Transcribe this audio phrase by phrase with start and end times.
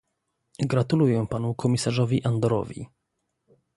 [0.59, 2.87] Gratuluję panu komisarzowi Andorowi